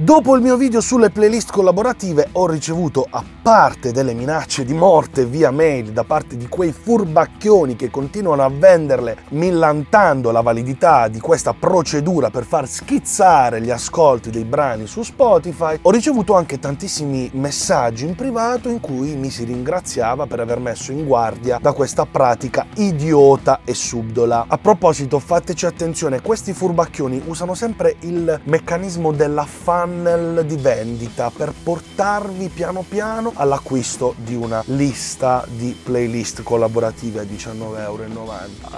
[0.00, 5.26] Dopo il mio video sulle playlist collaborative ho ricevuto, a parte delle minacce di morte
[5.26, 11.18] via mail da parte di quei furbacchioni che continuano a venderle millantando la validità di
[11.18, 17.30] questa procedura per far schizzare gli ascolti dei brani su Spotify, ho ricevuto anche tantissimi
[17.32, 22.06] messaggi in privato in cui mi si ringraziava per aver messo in guardia da questa
[22.06, 24.44] pratica idiota e subdola.
[24.46, 29.44] A proposito, fateci attenzione, questi furbacchioni usano sempre il meccanismo della
[29.88, 37.22] funnel di vendita per portarvi piano piano all'acquisto di una lista di playlist collaborative a
[37.22, 38.06] 19,90 euro.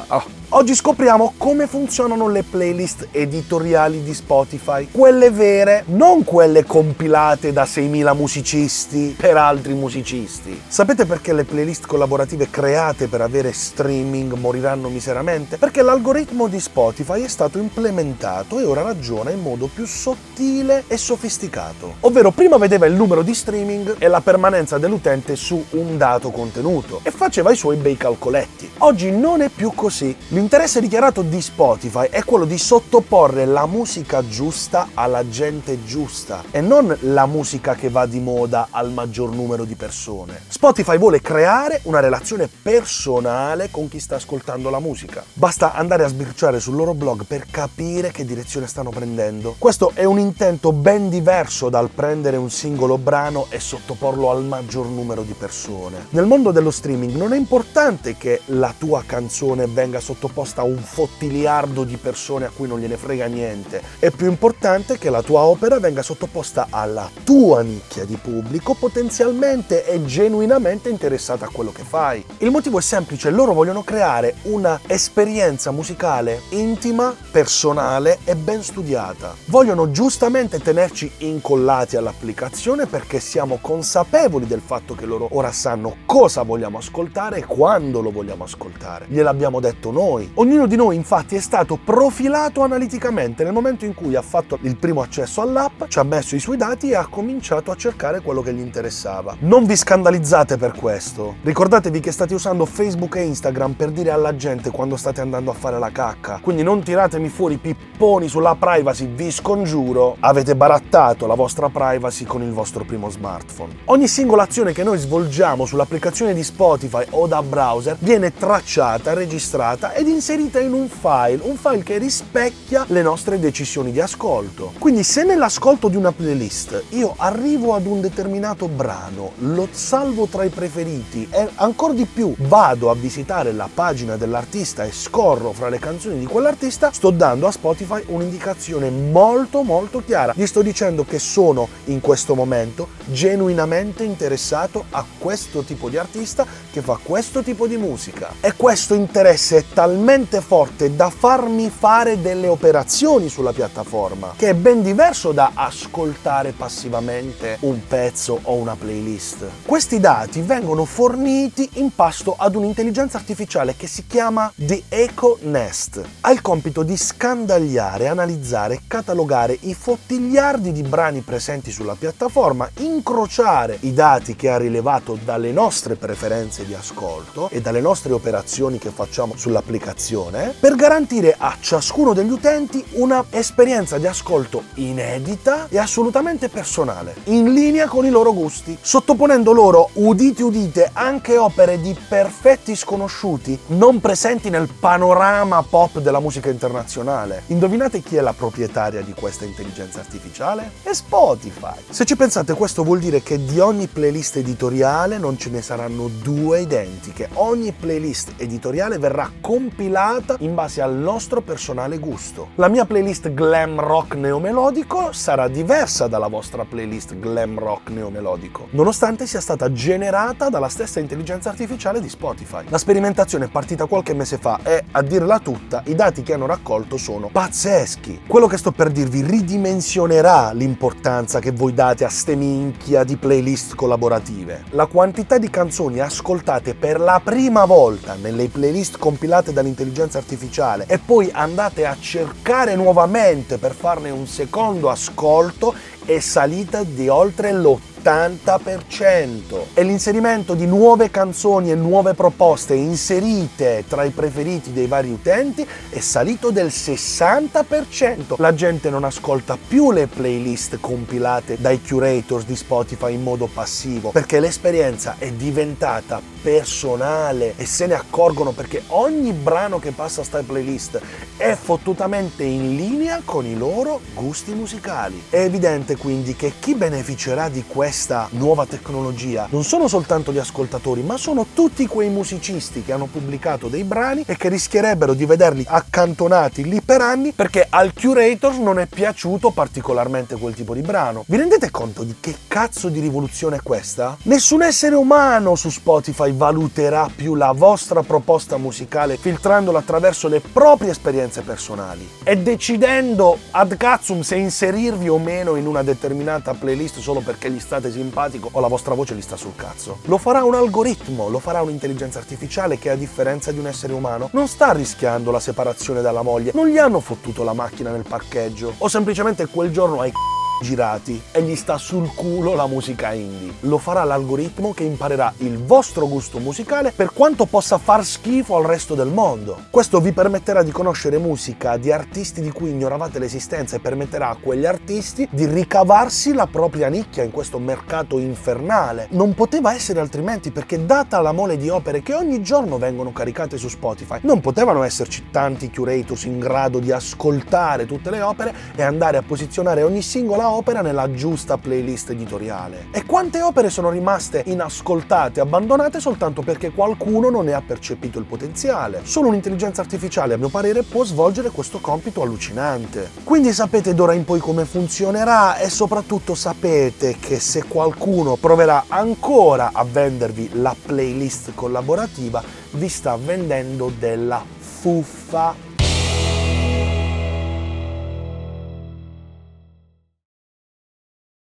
[0.09, 0.24] Oh.
[0.52, 7.64] Oggi scopriamo come funzionano le playlist editoriali di Spotify, quelle vere, non quelle compilate da
[7.64, 10.61] 6.000 musicisti per altri musicisti.
[10.66, 15.56] Sapete perché le playlist collaborative create per avere streaming moriranno miseramente?
[15.56, 20.97] Perché l'algoritmo di Spotify è stato implementato e ora ragiona in modo più sottile e
[21.00, 21.95] sofisticato.
[22.00, 27.00] Ovvero prima vedeva il numero di streaming e la permanenza dell'utente su un dato contenuto
[27.02, 28.70] e faceva i suoi bei calcoletti.
[28.78, 30.14] Oggi non è più così.
[30.28, 36.60] L'interesse dichiarato di Spotify è quello di sottoporre la musica giusta alla gente giusta e
[36.60, 40.42] non la musica che va di moda al maggior numero di persone.
[40.48, 45.25] Spotify vuole creare una relazione personale con chi sta ascoltando la musica.
[45.32, 49.55] Basta andare a sbirciare sul loro blog per capire che direzione stanno prendendo.
[49.58, 54.87] Questo è un intento ben diverso dal prendere un singolo brano e sottoporlo al maggior
[54.87, 56.06] numero di persone.
[56.11, 60.78] Nel mondo dello streaming non è importante che la tua canzone venga sottoposta a un
[60.78, 63.83] fottiliardo di persone a cui non gliene frega niente.
[63.98, 69.84] È più importante che la tua opera venga sottoposta alla tua nicchia di pubblico potenzialmente
[69.84, 72.25] e genuinamente interessata a quello che fai.
[72.39, 79.34] Il motivo è semplice, loro vogliono creare una esperienza musicale intima, personale e ben studiata.
[79.44, 86.42] Vogliono giustamente tenerci incollati all'applicazione perché siamo consapevoli del fatto che loro ora sanno cosa
[86.42, 89.06] vogliamo ascoltare e quando lo vogliamo ascoltare.
[89.08, 90.30] Gliel'abbiamo detto noi.
[90.34, 94.76] Ognuno di noi infatti è stato profilato analiticamente nel momento in cui ha fatto il
[94.76, 98.41] primo accesso all'app, ci ha messo i suoi dati e ha cominciato a cercare quello
[98.41, 99.34] che gli interessava.
[99.41, 101.34] Non vi scandalizzate per questo.
[101.42, 105.54] Ricordatevi che state usando Facebook e Instagram per dire alla gente quando state andando a
[105.54, 106.38] fare la cacca.
[106.41, 110.16] Quindi non tiratemi fuori pipponi sulla privacy, vi scongiuro.
[110.20, 113.76] Avete barattato la vostra privacy con il vostro primo smartphone.
[113.87, 119.94] Ogni singola azione che noi svolgiamo sull'applicazione di Spotify o da browser viene tracciata, registrata
[119.94, 124.72] ed inserita in un file, un file che rispecchia le nostre decisioni di ascolto.
[124.78, 130.44] Quindi se nell'ascolto di una playlist io arrivo ad un determinato brano, lo salvo tra
[130.44, 135.71] i preferiti e ancora di più vado a visitare la pagina dell'artista e scorro fra
[135.71, 140.34] le canzoni di quell'artista, sto dando a Spotify un'indicazione molto molto chiara.
[140.37, 146.47] Gli sto dicendo che sono in questo momento genuinamente interessato a questo tipo di artista
[146.71, 148.32] che fa questo tipo di musica.
[148.41, 154.54] E questo interesse è talmente forte da farmi fare delle operazioni sulla piattaforma, che è
[154.54, 159.47] ben diverso da ascoltare passivamente un pezzo o una playlist.
[159.65, 166.00] Questi dati vengono forniti in pasto ad un'intelligenza artificiale che si chiama The Echo Nest.
[166.21, 172.69] Ha il compito di scandagliare, analizzare e catalogare i fottigliardi di brani presenti sulla piattaforma,
[173.00, 178.78] incrociare i dati che ha rilevato dalle nostre preferenze di ascolto e dalle nostre operazioni
[178.78, 185.69] che facciamo sull'applicazione l'applicazione per garantire a ciascuno degli utenti una esperienza di ascolto inedita
[185.69, 191.81] e assolutamente personale, in linea con i loro gusti, sottoponendo loro, udite udite, anche opere
[191.81, 197.43] di perfetti sconosciuti non presenti nel panorama pop della musica internazionale.
[197.47, 200.72] Indovinate chi è la proprietaria di questa intelligenza artificiale?
[200.83, 201.77] È Spotify.
[201.89, 206.08] Se ci pensate, questo vuol dire che di ogni playlist editoriale non ce ne saranno
[206.08, 207.28] due identiche.
[207.34, 212.48] Ogni playlist editoriale verrà compilata in base al nostro personale gusto.
[212.56, 219.26] La mia playlist glam rock neomelodico sarà diversa dalla vostra playlist glam rock neomelodico, nonostante
[219.26, 222.65] sia stata generata dalla stessa intelligenza artificiale di Spotify.
[222.68, 226.47] La sperimentazione è partita qualche mese fa e, a dirla tutta, i dati che hanno
[226.47, 228.22] raccolto sono pazzeschi.
[228.26, 232.36] Quello che sto per dirvi ridimensionerà l'importanza che voi date a ste
[232.71, 234.65] minchia di playlist collaborative.
[234.71, 240.87] La quantità di canzoni ascoltate per la prima volta nelle playlist compilate da dall'intelligenza artificiale
[240.89, 245.75] e poi andate a cercare nuovamente per farne un secondo ascolto
[246.16, 247.91] è salita di oltre l'80%.
[248.03, 255.10] 80% e l'inserimento di nuove canzoni e nuove proposte inserite tra i preferiti dei vari
[255.10, 258.37] utenti è salito del 60%.
[258.38, 264.11] La gente non ascolta più le playlist compilate dai curators di Spotify in modo passivo
[264.11, 270.25] perché l'esperienza è diventata personale e se ne accorgono perché ogni brano che passa a
[270.25, 271.00] sta playlist
[271.37, 275.23] è fottutamente in linea con i loro gusti musicali.
[275.28, 281.02] È evidente quindi che chi beneficerà di questa nuova tecnologia non sono soltanto gli ascoltatori,
[281.02, 285.64] ma sono tutti quei musicisti che hanno pubblicato dei brani e che rischierebbero di vederli
[285.68, 291.25] accantonati lì per anni perché al curator non è piaciuto particolarmente quel tipo di brano.
[291.26, 294.16] Vi rendete conto di che cazzo di rivoluzione è questa?
[294.23, 300.92] Nessun essere umano su Spotify valuterà più la vostra proposta musicale filtrandola attraverso le proprie
[300.92, 307.21] esperienze personali e decidendo ad cazzum se inserirvi o meno in una determinata playlist solo
[307.21, 309.99] perché gli sta state simpatico o la vostra voce gli sta sul cazzo.
[310.07, 314.28] Lo farà un algoritmo, lo farà un'intelligenza artificiale che a differenza di un essere umano
[314.33, 318.75] non sta rischiando la separazione dalla moglie, non gli hanno fottuto la macchina nel parcheggio
[318.78, 320.12] o semplicemente quel giorno hai
[320.61, 323.54] girati e gli sta sul culo la musica indie.
[323.61, 328.64] Lo farà l'algoritmo che imparerà il vostro gusto musicale per quanto possa far schifo al
[328.64, 329.64] resto del mondo.
[329.71, 334.37] Questo vi permetterà di conoscere musica di artisti di cui ignoravate l'esistenza e permetterà a
[334.40, 339.09] quegli artisti di ricavarsi la propria nicchia in questo mercato infernale.
[339.11, 343.57] Non poteva essere altrimenti perché data la mole di opere che ogni giorno vengono caricate
[343.57, 348.83] su Spotify, non potevano esserci tanti curators in grado di ascoltare tutte le opere e
[348.83, 352.87] andare a posizionare ogni singola opera nella giusta playlist editoriale.
[352.92, 358.25] E quante opere sono rimaste inascoltate, abbandonate soltanto perché qualcuno non ne ha percepito il
[358.25, 359.00] potenziale?
[359.04, 363.11] Solo un'intelligenza artificiale, a mio parere, può svolgere questo compito allucinante.
[363.25, 369.70] Quindi sapete d'ora in poi come funzionerà e soprattutto sapete che se qualcuno proverà ancora
[369.73, 372.42] a vendervi la playlist collaborativa,
[372.73, 375.68] vi sta vendendo della fuffa